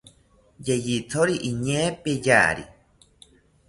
Yeyithori 0.65 1.35
iñee 1.49 1.87
peyari 2.03 2.63